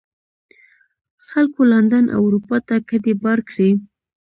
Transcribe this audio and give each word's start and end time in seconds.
خلکو 1.27 1.61
لندن 1.73 2.05
او 2.15 2.21
اروپا 2.27 2.57
ته 2.67 2.75
کډې 2.89 3.13
بار 3.23 3.39
کړې. 3.49 3.69